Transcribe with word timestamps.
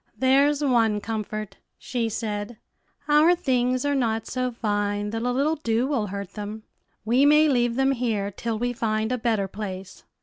"There's 0.17 0.63
one 0.63 0.99
comfort," 0.99 1.57
she 1.77 2.09
said; 2.09 2.57
"our 3.07 3.35
things 3.35 3.85
are 3.85 3.93
not 3.93 4.25
so 4.25 4.51
fine 4.51 5.11
that 5.11 5.21
a 5.21 5.31
little 5.31 5.57
dew 5.57 5.85
will 5.85 6.07
hurt 6.07 6.31
them. 6.31 6.63
We 7.05 7.23
may 7.23 7.47
leave 7.47 7.75
them 7.75 7.91
here 7.91 8.31
till 8.31 8.57
we 8.57 8.73
find 8.73 9.11
a 9.11 9.19
better 9.19 9.47
place." 9.47 10.03